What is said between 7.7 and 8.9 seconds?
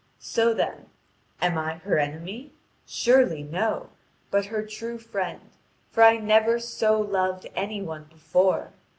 one before.